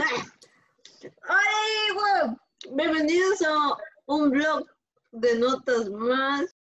[0.00, 2.36] ¡Ay, güey!
[2.76, 4.64] Bienvenidos a un blog
[5.10, 6.54] de notas más.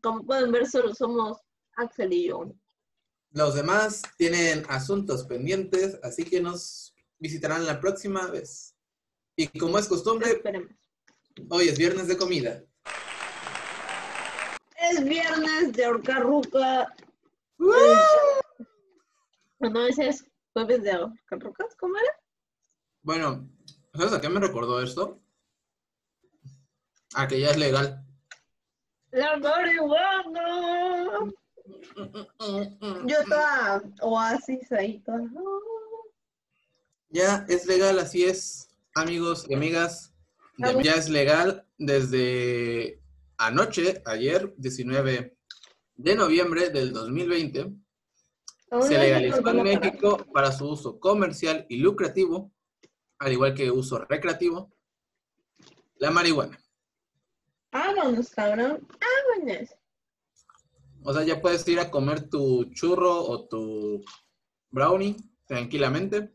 [0.00, 1.38] Como pueden ver, solo somos
[1.76, 2.54] Axel y yo.
[3.30, 8.74] Los demás tienen asuntos pendientes, así que nos visitarán la próxima vez.
[9.36, 10.70] Y como es costumbre, Esperemos.
[11.50, 12.62] hoy es viernes de comida.
[14.90, 16.94] Es viernes de Orcarruca.
[19.58, 22.12] No, ese es jueves de Orcarrucas, ¿cómo era?
[23.02, 23.48] Bueno,
[23.94, 25.20] ¿sabes a qué me recordó esto?
[27.14, 28.04] A que ya es legal.
[29.10, 31.32] La marihuana.
[33.04, 35.28] Yo toda oasis ahí, toda.
[37.10, 40.14] Ya es legal, así es, amigos y amigas.
[40.58, 43.00] Ya es legal desde
[43.38, 45.36] anoche, ayer, 19
[45.94, 47.72] de noviembre del 2020.
[48.70, 49.62] Aún Se no legalizó en.
[49.62, 52.52] México para su uso comercial y lucrativo,
[53.18, 54.72] al igual que uso recreativo,
[55.96, 56.58] la marihuana.
[57.72, 58.86] Vámonos, cabrón.
[59.00, 59.70] Vámonos.
[61.02, 64.04] O sea, ya puedes ir a comer tu churro o tu
[64.70, 65.16] brownie
[65.46, 66.34] tranquilamente.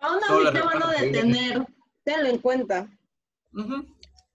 [0.00, 1.66] Aún así te van a detener.
[2.04, 2.90] Tenlo en cuenta.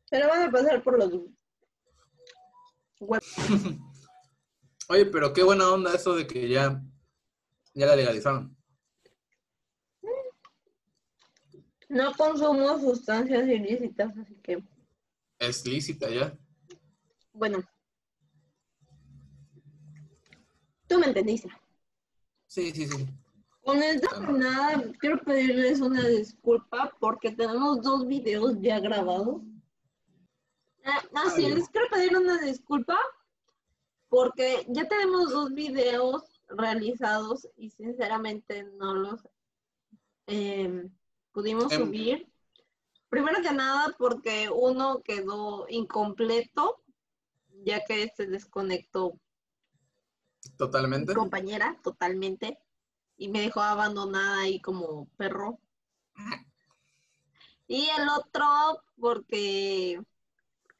[0.09, 1.11] Pero van a pasar por los
[4.89, 6.81] Oye, pero qué buena onda eso de que ya,
[7.73, 8.55] ya la legalizaron.
[11.89, 14.63] No consumo sustancias ilícitas, así que,
[15.39, 16.37] Es lícita ya.
[17.33, 17.63] bueno.
[20.87, 21.49] Tú me entendiste.
[22.47, 23.07] Sí, sí, sí.
[23.63, 29.41] Con esto, nada, quiero pedirles una disculpa porque tenemos dos videos ya grabados.
[30.85, 32.97] Ah, ah, sí, les quiero pedir una disculpa
[34.09, 39.27] porque ya tenemos dos videos realizados y sinceramente no los
[40.27, 40.89] eh,
[41.31, 41.79] pudimos Em.
[41.85, 42.29] subir.
[43.09, 46.81] Primero que nada porque uno quedó incompleto
[47.63, 49.19] ya que se desconectó
[50.57, 51.13] Totalmente.
[51.13, 52.59] mi compañera totalmente
[53.17, 55.59] y me dejó abandonada ahí como perro.
[57.67, 58.45] Y el otro
[58.99, 60.01] porque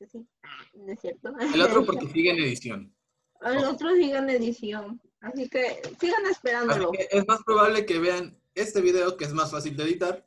[0.08, 1.34] sí, Ah, no es cierto.
[1.53, 2.96] El otro porque sigue en edición.
[3.41, 6.91] el otro sigue en edición, así que sigan esperándolo.
[6.91, 10.25] que es más probable que vean este video, que es más fácil de editar,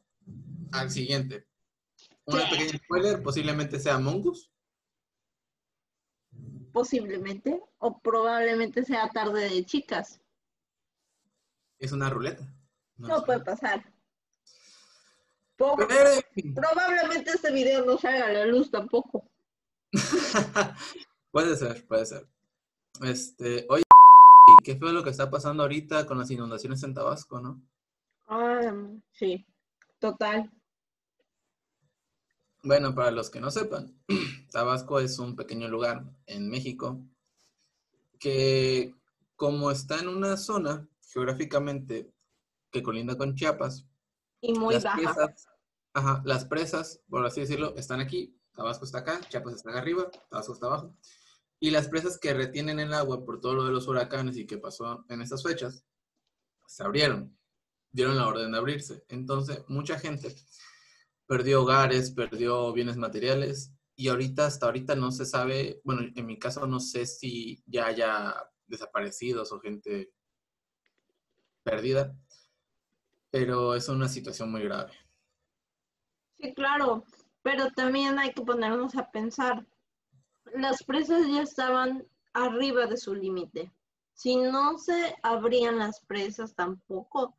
[0.73, 1.47] al siguiente.
[2.27, 2.57] Una ¿Qué?
[2.57, 4.51] pequeña spoiler, posiblemente sea Mongus.
[6.73, 10.21] Posiblemente, o probablemente sea tarde de chicas.
[11.79, 12.53] Es una ruleta.
[12.99, 13.85] No, puede pasar.
[15.57, 15.77] Pero,
[16.55, 19.31] probablemente este video no salga a la luz tampoco.
[21.31, 22.29] puede ser, puede ser.
[23.03, 23.83] Este, oye,
[24.65, 27.63] qué feo lo que está pasando ahorita con las inundaciones en Tabasco, ¿no?
[28.27, 28.73] Ah,
[29.13, 29.47] sí,
[29.99, 30.51] total.
[32.63, 33.95] Bueno, para los que no sepan,
[34.51, 37.01] Tabasco es un pequeño lugar en México
[38.19, 38.95] que
[39.37, 42.11] como está en una zona geográficamente
[42.71, 43.87] que colinda con Chiapas,
[44.41, 44.97] Y muy las baja.
[44.97, 45.47] presas,
[45.93, 50.11] ajá, las presas, por así decirlo, están aquí, Tabasco está acá, Chiapas está acá arriba,
[50.31, 50.97] Tabasco está abajo.
[51.61, 54.59] Y las presas que retienen el agua por todo lo de los huracanes y que
[54.59, 55.85] pasó en estas fechas,
[56.67, 57.39] se abrieron,
[57.91, 59.05] dieron la orden de abrirse.
[59.09, 60.35] Entonces, mucha gente
[61.27, 66.39] perdió hogares, perdió bienes materiales y ahorita, hasta ahorita no se sabe, bueno, en mi
[66.39, 68.35] caso no sé si ya haya
[68.67, 70.13] desaparecidos o gente
[71.63, 72.15] perdida,
[73.31, 74.93] pero es una situación muy grave.
[76.39, 77.05] Sí, claro,
[77.47, 79.65] pero también hay que ponernos a pensar.
[80.53, 83.73] Las presas ya estaban arriba de su límite.
[84.15, 87.39] Si no se abrían las presas tampoco,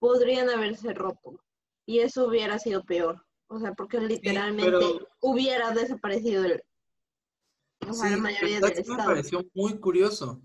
[0.00, 1.42] podrían haberse roto.
[1.86, 3.24] Y eso hubiera sido peor.
[3.46, 6.62] O sea, porque literalmente pero- hubiera desaparecido el,
[7.88, 10.42] o sea, la mayoría pero del ¿sabes qué me pareció muy curioso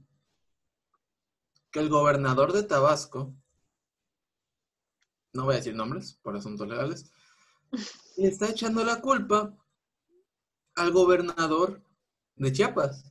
[1.72, 3.36] que el gobernador de Tabasco,
[5.34, 7.12] no voy a decir nombres por asuntos legales,
[8.18, 9.54] le está echando la culpa
[10.76, 11.82] al gobernador
[12.36, 13.06] de Chiapas.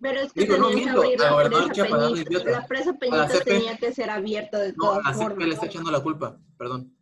[0.00, 2.12] Pero es que Digo, no, miento, al gobernador Chiapas.
[2.44, 5.46] La presa Peñitas tenía que ser abierta de No, todas formas.
[5.46, 6.96] le está echando la culpa, perdón.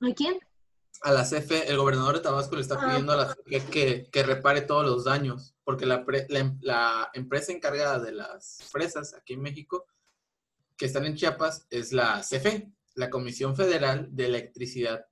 [0.00, 0.38] ¿A quién?
[1.02, 2.86] A la CFE, el gobernador de Tabasco le está Ah.
[2.86, 6.58] pidiendo a la CFE que, que repare todos los daños, porque la, pre- la em-
[6.60, 9.86] la empresa encargada de las presas aquí en México,
[10.76, 15.04] que están en Chiapas, es la CFE, la Comisión Federal de Electricidad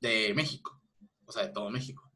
[0.00, 0.80] de México,
[1.26, 2.10] o sea, de todo México.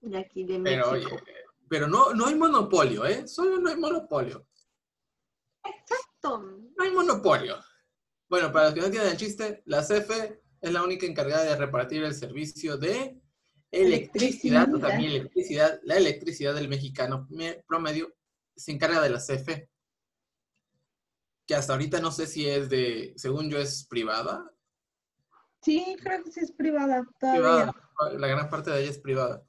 [0.00, 1.14] de aquí de Pero, México.
[1.14, 1.32] oye,
[1.68, 3.26] pero no, no hay monopolio, ¿eh?
[3.26, 4.46] Solo no hay monopolio.
[5.64, 6.38] Exacto.
[6.76, 7.56] No hay monopolio.
[8.28, 11.56] Bueno, para los que no entienden el chiste, la CFE es la única encargada de
[11.56, 13.18] repartir el servicio de
[13.70, 18.14] electricidad, o mi electricidad, la electricidad del mexicano me- promedio
[18.56, 19.70] se encarga de la CFE.
[21.46, 24.50] Que hasta ahorita no sé si es de, según yo, es privada.
[25.62, 27.72] Sí, creo que sí es privada todavía.
[27.72, 28.18] privada.
[28.18, 29.46] La gran parte de ella es privada.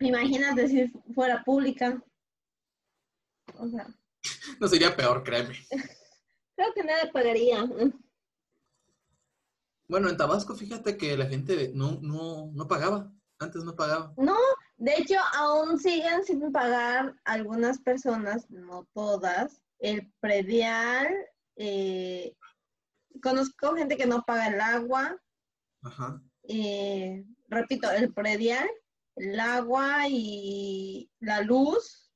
[0.00, 2.02] Imagínate si fuera pública.
[3.58, 3.86] O sea,
[4.60, 5.54] No sería peor, créeme.
[6.56, 7.64] creo que nadie pagaría.
[9.88, 13.12] Bueno, en Tabasco, fíjate que la gente no, no, no pagaba.
[13.38, 14.14] Antes no pagaba.
[14.16, 14.36] No,
[14.76, 21.08] de hecho, aún siguen sin pagar algunas personas, no todas, el predial.
[21.56, 22.34] eh,
[23.22, 25.16] conozco gente que no paga el agua.
[25.82, 26.20] Ajá.
[26.44, 28.68] eh, repito, el predial,
[29.16, 32.10] el agua y la luz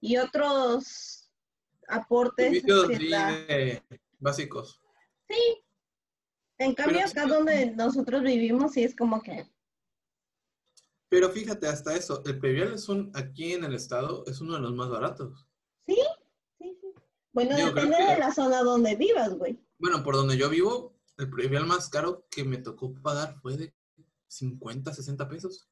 [0.00, 1.30] y otros
[1.88, 2.62] aportes.
[2.64, 3.82] De-
[4.18, 4.80] básicos.
[5.28, 5.62] Sí.
[6.58, 9.46] En cambio, acá donde nosotros vivimos, sí es como que.
[11.08, 14.60] Pero fíjate, hasta eso, el previal es un, aquí en el estado, es uno de
[14.60, 15.46] los más baratos.
[17.32, 17.52] Sí, sí, sí.
[17.54, 19.58] Bueno, depende que- de la zona donde vivas, güey.
[19.78, 23.74] Bueno, por donde yo vivo, el previal más caro que me tocó pagar fue de
[24.28, 25.68] 50, 60 pesos.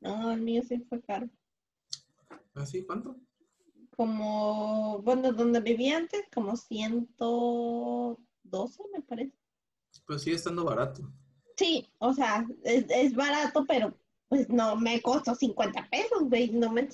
[0.00, 1.28] No, el mío sí fue caro.
[2.54, 2.84] ¿Así?
[2.84, 3.16] ¿Cuánto?
[3.96, 9.36] Como, bueno, donde vivía antes, como 112, me parece.
[10.06, 11.02] Pues sigue estando barato.
[11.56, 13.94] Sí, o sea, es, es barato, pero
[14.28, 16.88] pues no me costó 50 pesos, güey, no me...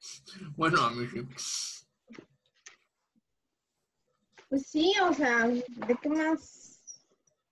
[0.56, 1.20] Bueno, a mí sí.
[4.52, 5.64] Pues sí, o sea, ¿de
[6.02, 7.00] qué más?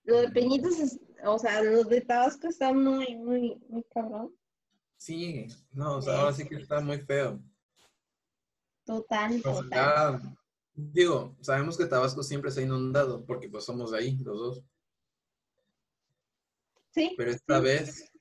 [0.03, 4.35] Lo de Peñitos, es, o sea, lo de Tabasco está muy, muy, muy cabrón.
[4.97, 7.39] Sí, no, o sea, ahora sí que está muy feo.
[8.85, 10.37] Total, total.
[10.75, 14.63] Digo, sabemos que Tabasco siempre se ha inundado, porque pues somos de ahí, los dos.
[16.91, 17.63] Sí, Pero esta Sí.
[17.63, 18.11] vez,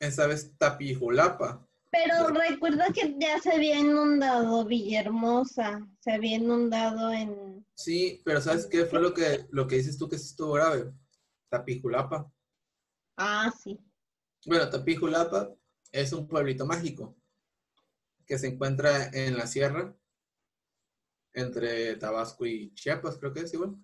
[0.00, 1.64] esta vez Tapijulapa.
[1.92, 7.53] pero recuerda que ya se había inundado Villahermosa, se había inundado en...
[7.74, 10.92] Sí, pero ¿sabes qué fue lo que, lo que dices tú que sí estuvo grave?
[11.48, 12.30] Tapijulapa.
[13.16, 13.78] Ah, sí.
[14.46, 15.54] Bueno, Tapijulapa
[15.90, 17.16] es un pueblito mágico
[18.26, 19.94] que se encuentra en la sierra
[21.32, 23.76] entre Tabasco y Chiapas, creo que es igual.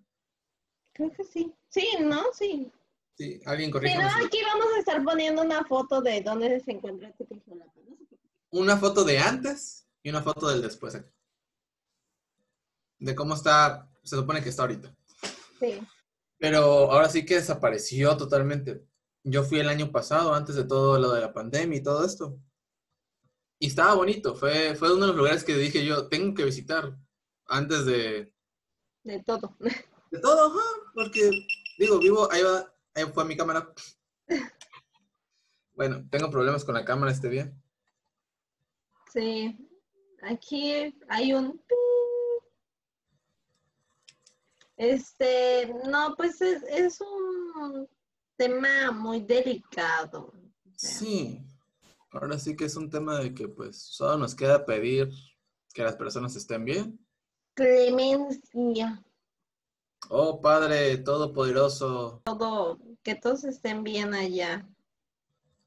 [0.92, 1.52] Creo que sí.
[1.68, 2.22] Sí, ¿no?
[2.32, 2.70] Sí.
[3.14, 4.00] Sí, alguien corrija.
[4.00, 7.26] no, aquí vamos a estar poniendo una foto de dónde se encuentra qué.
[8.52, 11.10] Una foto de antes y una foto del después aquí.
[13.00, 14.94] De cómo está, se supone que está ahorita.
[15.58, 15.80] Sí.
[16.38, 18.84] Pero ahora sí que desapareció totalmente.
[19.24, 22.38] Yo fui el año pasado, antes de todo lo de la pandemia y todo esto.
[23.58, 24.34] Y estaba bonito.
[24.34, 26.96] Fue, fue uno de los lugares que dije yo, tengo que visitar
[27.46, 28.32] antes de,
[29.02, 29.56] De todo.
[29.58, 31.30] de todo, ajá, porque
[31.78, 33.72] digo, vivo, ahí va, ahí fue mi cámara.
[35.72, 37.50] Bueno, tengo problemas con la cámara este día.
[39.10, 39.56] Sí.
[40.20, 41.58] Aquí hay un...
[44.80, 47.86] Este, no, pues es, es un
[48.34, 50.32] tema muy delicado.
[50.32, 51.44] O sea, Sí,
[52.10, 55.10] ahora sí que es un tema de que pues solo nos queda pedir
[55.74, 56.98] que las personas estén bien.
[57.52, 59.04] Clemencia,
[60.08, 64.66] Oh Padre Todopoderoso, todo, que todos estén bien allá.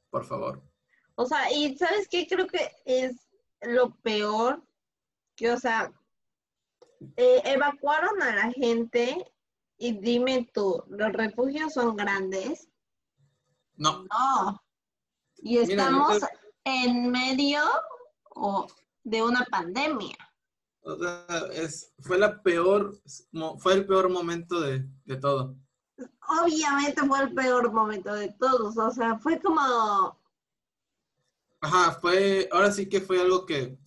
[0.09, 0.59] por favor.
[1.13, 2.25] O sea, y ¿sabes qué?
[2.25, 3.15] Creo que es
[3.61, 4.63] lo peor
[5.35, 5.93] que, o sea,
[7.17, 9.31] eh, evacuaron a la gente
[9.77, 12.69] y dime tú, ¿los refugios son grandes?
[13.75, 14.61] No, No.
[15.37, 16.19] Y Mira, estamos
[16.63, 17.61] en medio
[18.35, 18.67] o,
[19.03, 20.15] de una pandemia.
[20.83, 22.97] o sea, es, fue la peor,
[23.59, 25.57] fue el peor momento de, de todo.
[26.41, 28.77] Obviamente fue el peor momento de todos.
[28.77, 30.17] O sea, fue como,
[31.63, 33.79] Ajá, fue, ahora sí que fue algo que,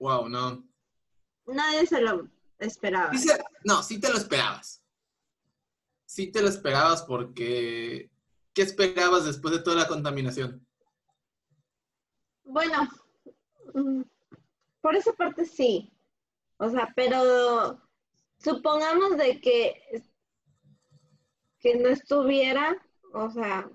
[0.00, 0.68] wow, no.
[1.46, 2.28] nadie se lo
[2.66, 3.12] esperaba.
[3.12, 4.82] Sí se- no, sí te lo esperabas.
[6.06, 8.10] Sí te lo esperabas porque,
[8.52, 10.66] ¿qué esperabas después de toda la contaminación?
[12.44, 12.88] Bueno,
[13.74, 14.02] mm,
[14.80, 15.90] por esa parte sí.
[16.58, 17.80] O sea, pero
[18.38, 20.04] supongamos de que,
[21.60, 22.76] que no estuviera,
[23.12, 23.70] o sea,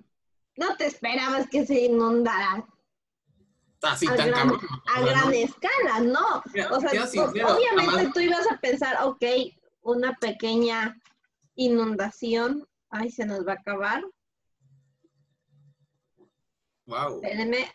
[0.58, 2.68] no te esperabas que se inundara
[3.82, 6.42] Así a, tan gran, escala, ¿no?
[6.54, 9.24] Mira, O sea, sincero, obviamente jamás- tú ibas a pensar, ok,
[9.82, 11.00] una pequeña
[11.56, 14.04] inundación, ay, se nos va a acabar.
[16.86, 17.22] Wow.
[17.22, 17.72] Espérenme.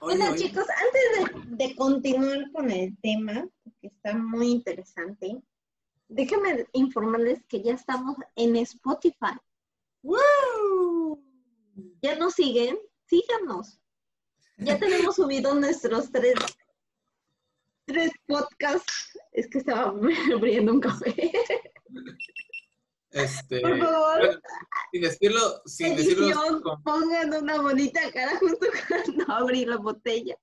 [0.00, 3.46] bueno, chicos, antes de, de, continuar con el tema,
[3.80, 5.40] que está muy interesante,
[6.08, 9.36] déjenme informarles que ya estamos en Spotify.
[10.02, 11.22] ¡Woo!
[12.02, 12.78] ¿Ya nos siguen?
[13.06, 13.80] Síganos.
[14.58, 16.34] Ya tenemos subido nuestros tres,
[17.86, 19.18] tres podcasts.
[19.32, 19.92] Es que estaba
[20.34, 21.32] abriendo un café.
[23.10, 24.42] Este, Por favor.
[24.92, 30.36] sin decirlo, sin decirlo, Edición, con- pongan una bonita cara justo cuando abrí la botella.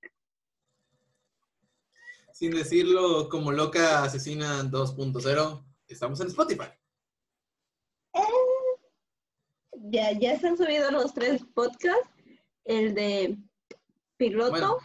[2.34, 6.68] sin decirlo como loca asesina 2.0, estamos en Spotify.
[9.92, 12.10] Ya, ya se han subido los tres podcasts.
[12.66, 13.38] El de
[14.18, 14.78] piloto, Bueno.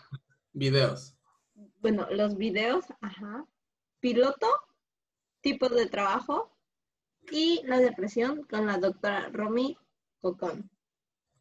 [0.53, 1.15] Videos.
[1.79, 3.47] bueno, los videos, ajá.
[4.01, 4.49] Piloto,
[5.41, 6.57] tipos de trabajo
[7.31, 9.77] y la depresión con la doctora Romy
[10.21, 10.71] Cocón.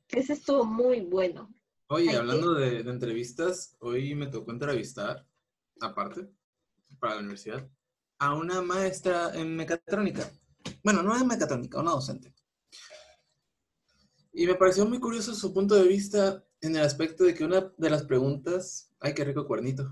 [0.10, 1.54] Ese estuvo muy bueno.
[1.88, 5.26] Oye, Hay hablando de, de entrevistas, hoy me tocó entrevistar,
[5.82, 6.30] aparte,
[7.00, 7.68] para la universidad,
[8.20, 10.30] a una maestra en mecatrónica.
[10.84, 12.34] Bueno, no en mecatrónica, una docente.
[14.40, 17.74] Y me pareció muy curioso su punto de vista en el aspecto de que una
[17.78, 19.92] de las preguntas, ay, qué rico cuernito.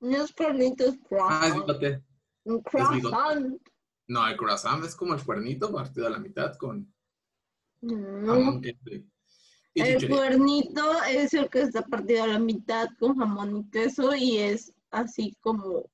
[0.00, 1.54] Unos cuernitos Ah, es croissant.
[1.66, 2.04] bigote.
[2.44, 2.70] Un bigote.
[2.70, 3.62] croissant.
[4.06, 6.92] No, el croissant es como el cuernito partido a la mitad con
[7.80, 8.78] jamón, queso
[9.72, 14.14] y El cuernito es el que está partido a la mitad con jamón y queso
[14.14, 15.90] y es así como,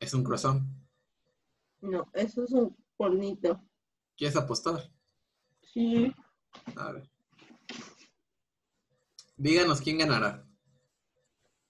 [0.00, 0.62] Es un croissant.
[1.82, 3.60] no, eso es un cuernito.
[4.16, 4.90] ¿Quieres apostar?
[5.60, 6.10] Sí.
[6.76, 7.08] A ver.
[9.36, 10.44] Díganos quién ganará.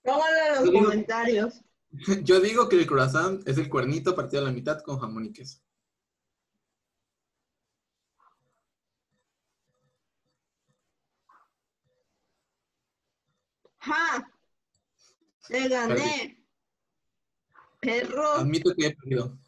[0.02, 1.60] Pónganlo en los Yo digo- comentarios.
[2.24, 5.32] Yo digo que el croissant es el cuernito partido a la mitad con jamón y
[5.32, 5.58] queso.
[13.80, 14.30] ¡Ja!
[15.48, 16.44] Le gané.
[17.80, 19.38] Perro Admito que he perdido.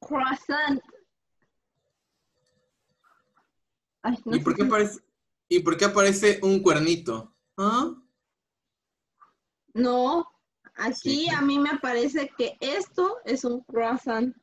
[0.00, 0.80] croissant.
[4.04, 5.00] Ay, no ¿Y por, qué aparece,
[5.48, 7.34] ¿Y por qué aparece un cuernito?
[7.56, 7.90] ¿Ah?
[9.72, 10.28] No,
[10.74, 11.28] aquí Sí.
[11.30, 14.36] a mí me parece que esto es un croissant.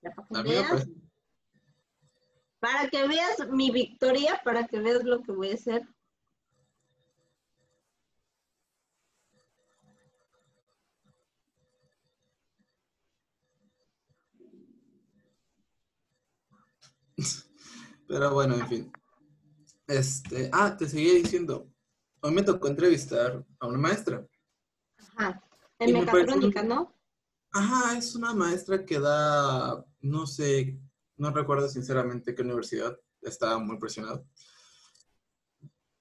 [0.00, 0.88] Para que veas.
[2.58, 5.86] Para que veas mi victoria, para que veas lo que voy a hacer.
[18.08, 18.92] Pero bueno, en fin.
[19.86, 21.70] Este, ah, te seguía diciendo.
[22.20, 24.26] Hoy me tocó entrevistar a una maestra.
[25.16, 25.42] Ajá.
[25.78, 26.94] En mecatrónica, ¿no?
[27.52, 30.78] Ajá, es una maestra que da, no sé,
[31.16, 34.26] no recuerdo sinceramente qué universidad, estaba muy presionado.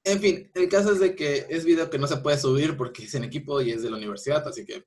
[0.03, 3.03] En fin, el caso es de que es video que no se puede subir porque
[3.03, 4.85] es en equipo y es de la universidad, así que...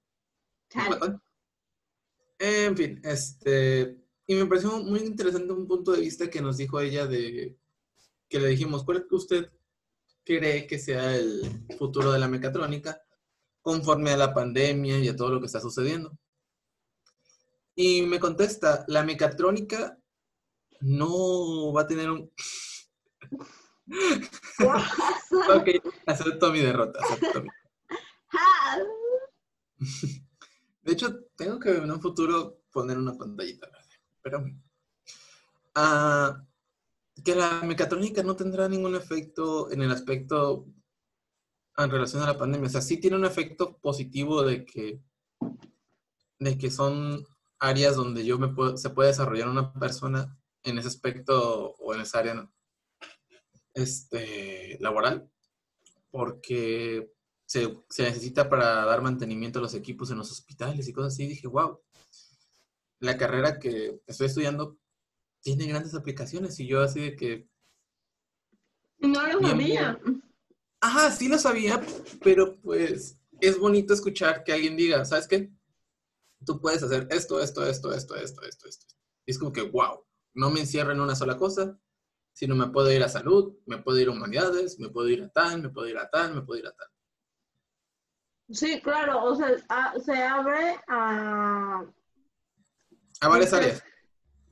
[2.38, 4.07] En fin, este...
[4.30, 7.56] Y me pareció muy interesante un punto de vista que nos dijo ella de...
[8.28, 9.50] Que le dijimos, ¿cuál que usted
[10.22, 11.40] cree que sea el
[11.78, 13.00] futuro de la mecatrónica
[13.62, 16.16] conforme a la pandemia y a todo lo que está sucediendo?
[17.74, 19.98] Y me contesta, la mecatrónica
[20.80, 22.30] no va a tener un...
[24.60, 25.68] Ok,
[26.06, 27.00] acepto mi derrota.
[27.02, 27.48] acepto mi-
[28.28, 28.78] Ja.
[30.82, 33.70] De hecho, tengo que en un futuro poner una pantallita
[34.22, 34.44] Pero
[35.74, 36.42] ah,
[37.24, 40.66] que la mecatrónica no tendrá ningún efecto en el aspecto
[41.76, 42.66] en relación a la pandemia.
[42.66, 45.00] O sea, sí tiene un efecto positivo de que,
[46.38, 47.24] de que son
[47.60, 52.00] áreas donde yo me puedo, se puede desarrollar una persona en ese aspecto o en
[52.00, 52.50] esa área
[53.74, 55.30] este, laboral,
[56.10, 57.12] porque
[57.46, 61.26] se, se necesita para dar mantenimiento a los equipos en los hospitales y cosas así.
[61.26, 61.80] dije, wow,
[63.00, 64.78] la carrera que estoy estudiando
[65.42, 67.48] tiene grandes aplicaciones y yo así de que,
[69.00, 69.98] No lo sabía.
[70.80, 71.80] ajá, sí lo sabía,
[72.22, 75.50] pero pues es bonito escuchar que alguien diga, ¿sabes qué?
[76.44, 78.86] Tú puedes hacer esto, esto, esto, esto, esto, esto, esto.
[79.26, 81.78] Y es como que, wow, no me encierro en una sola cosa,
[82.32, 85.30] sino me puedo ir a salud, me puedo ir a humanidades, me puedo ir a
[85.30, 86.88] tal, me puedo ir a tal, me puedo ir a tal.
[88.50, 91.84] Sí, claro, o sea, a- se abre a...
[93.20, 93.82] A varias áreas.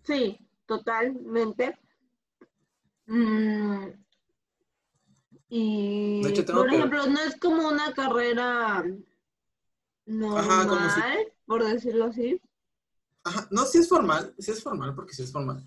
[0.04, 1.78] Sí, totalmente.
[3.06, 3.86] Mm,
[5.48, 8.84] y, De hecho, tengo por que- ejemplo, no es como una carrera
[10.06, 12.40] normal, Ajá, como si- por decirlo así.
[13.24, 15.64] Ajá, no, sí es formal, sí es formal, porque sí es formal.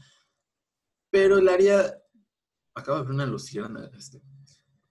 [1.09, 1.97] Pero el área,
[2.73, 4.21] acabo de ver una luciérnaga, este.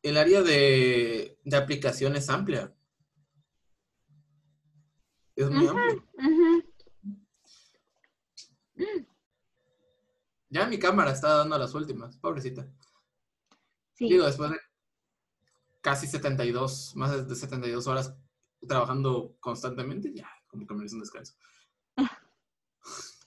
[0.03, 2.73] el área de, de aplicación es amplia.
[5.37, 6.05] Es muy Ujú, amplia.
[6.15, 6.68] ujú.
[10.51, 12.67] Ya mi cámara está dando las últimas, pobrecita.
[13.95, 14.09] Sí.
[14.09, 14.59] Digo, después de
[15.81, 18.15] casi 72, más de 72 horas
[18.67, 21.35] trabajando constantemente, ya, como que merece un descanso.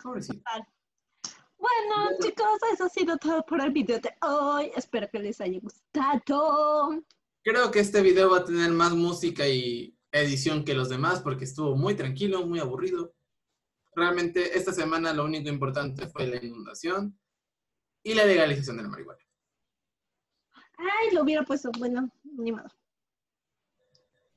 [0.03, 0.41] Pobrecita.
[1.57, 2.17] Bueno, Bueno.
[2.19, 4.71] chicos, eso ha sido todo por el video de hoy.
[4.75, 7.03] Espero que les haya gustado.
[7.43, 11.45] Creo que este video va a tener más música y edición que los demás porque
[11.45, 13.13] estuvo muy tranquilo, muy aburrido.
[13.93, 17.19] Realmente esta semana lo único importante fue la inundación
[18.03, 19.19] y la legalización de la marihuana.
[20.77, 21.71] Ay, lo hubiera puesto.
[21.77, 22.69] Bueno, ni modo.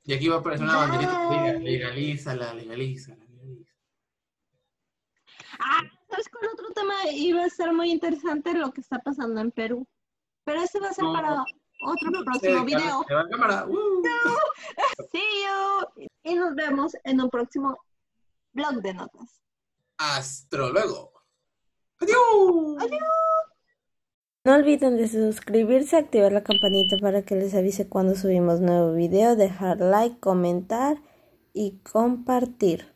[0.03, 3.79] Y aquí va a aparecer una banderita que diga, legalízala, legalízala, legalízala.
[5.59, 8.53] Ah, ¿sabes cuál otro tema iba a ser muy interesante?
[8.53, 9.87] Lo que está pasando en Perú.
[10.43, 11.13] Pero ese va a ser No.
[11.13, 11.41] para
[11.81, 13.03] otro No próximo video.
[13.07, 13.65] se va la cámara.
[13.69, 14.03] ¡Uh!
[15.11, 16.05] See you.
[16.23, 17.75] Y nos vemos en un próximo
[18.53, 19.41] blog de notas.
[19.97, 20.57] Hasta.
[20.57, 21.09] Adiós.
[22.79, 23.01] Adiós.
[24.45, 29.35] No olviden de suscribirse, activar la campanita para que les avise cuando subimos nuevo video,
[29.35, 30.97] dejar like, comentar
[31.51, 32.94] y compartir.